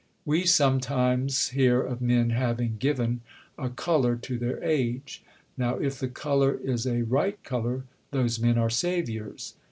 We 0.25 0.47
sometimes 0.47 1.49
hear 1.49 1.79
of 1.79 2.01
men 2.01 2.31
'having 2.31 2.77
given 2.79 3.21
a 3.55 3.69
colour 3.69 4.15
to 4.15 4.37
their 4.39 4.57
age.' 4.63 5.23
Now, 5.55 5.75
if 5.77 5.99
the 5.99 6.07
colour 6.09 6.55
is 6.55 6.87
a 6.87 7.03
right 7.03 7.37
colour, 7.43 7.83
those 8.09 8.39
men 8.39 8.57
are 8.57 8.71
saviours." 8.71 9.53